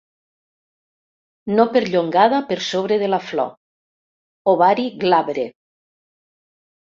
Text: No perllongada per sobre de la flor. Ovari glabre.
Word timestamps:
No 1.57 1.65
perllongada 1.75 2.39
per 2.51 2.57
sobre 2.69 2.97
de 3.03 3.09
la 3.13 3.19
flor. 3.27 3.51
Ovari 4.55 4.87
glabre. 5.05 5.45